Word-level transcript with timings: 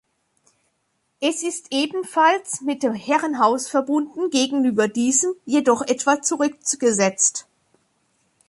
Es 1.19 1.43
ist 1.43 1.67
ebenfalls 1.69 2.61
mit 2.61 2.81
dem 2.81 2.95
Herrenhaus 2.95 3.67
verbunden, 3.69 4.31
gegenüber 4.31 4.87
diesem 4.87 5.35
jedoch 5.45 5.83
etwa 5.83 6.23
zurückgesetzt. 6.23 7.45